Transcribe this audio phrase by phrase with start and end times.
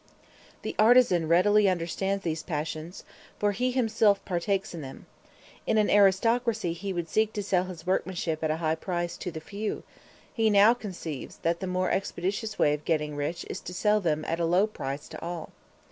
[0.63, 3.03] The artisan readily understands these passions,
[3.37, 5.05] for he himself partakes in them:
[5.67, 9.29] in an aristocracy he would seek to sell his workmanship at a high price to
[9.29, 9.83] the few;
[10.33, 14.25] he now conceives that the more expeditious way of getting rich is to sell them
[14.25, 15.51] at a low price to all.